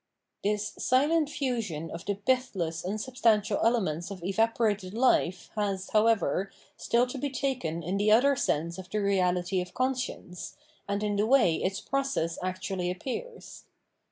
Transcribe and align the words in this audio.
* 0.23 0.43
This 0.43 0.73
silent 0.79 1.29
fusion 1.29 1.91
of 1.91 2.05
the 2.05 2.15
pithless 2.15 2.83
unsubstantial 2.83 3.59
ele 3.63 3.81
ments 3.81 4.09
of 4.09 4.23
evaporated 4.23 4.93
Hfe 4.95 5.49
has, 5.55 5.91
however, 5.91 6.51
still 6.75 7.05
to 7.05 7.19
be 7.19 7.29
taken 7.29 7.83
in 7.83 7.97
the 7.97 8.11
other 8.11 8.35
sense 8.35 8.79
of 8.79 8.89
the 8.89 8.97
reality 8.97 9.61
of 9.61 9.75
conscience, 9.75 10.55
and 10.89 11.03
in 11.03 11.17
the 11.17 11.27
way 11.27 11.57
its 11.61 11.79
process 11.79 12.39
actually 12.41 12.89
appears. 12.89 13.65